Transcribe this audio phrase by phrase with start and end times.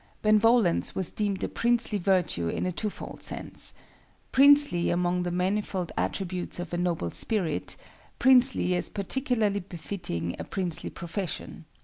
[0.23, 6.73] Benevolence was deemed a princely virtue in a twofold sense;—princely among the manifold attributes of
[6.73, 7.75] a noble spirit;
[8.17, 11.65] princely as particularly befitting a princely profession.